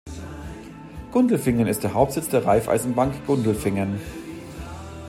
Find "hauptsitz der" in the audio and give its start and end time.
1.85-2.43